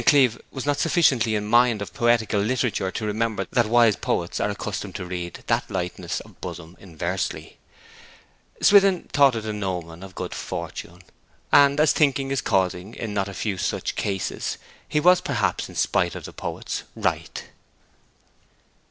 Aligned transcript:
Cleeve 0.03 0.41
was 0.49 0.65
not 0.65 0.79
sufficiently 0.79 1.35
in 1.35 1.45
mind 1.45 1.79
of 1.79 1.93
poetical 1.93 2.39
literature 2.41 2.89
to 2.89 3.05
remember 3.05 3.45
that 3.51 3.67
wise 3.67 3.95
poets 3.95 4.39
are 4.39 4.49
accustomed 4.49 4.95
to 4.95 5.05
read 5.05 5.43
that 5.45 5.69
lightness 5.69 6.19
of 6.21 6.41
bosom 6.41 6.75
inversely. 6.79 7.59
Swithin 8.63 9.07
thought 9.13 9.35
it 9.35 9.45
an 9.45 9.63
omen 9.63 10.01
of 10.01 10.15
good 10.15 10.33
fortune; 10.33 11.03
and 11.51 11.79
as 11.79 11.93
thinking 11.93 12.31
is 12.31 12.41
causing 12.41 12.95
in 12.95 13.13
not 13.13 13.27
a 13.29 13.33
few 13.35 13.59
such 13.59 13.95
cases, 13.95 14.57
he 14.89 14.99
was 14.99 15.21
perhaps, 15.21 15.69
in 15.69 15.75
spite 15.75 16.15
of 16.15 16.25
poets, 16.35 16.81
right. 16.95 17.49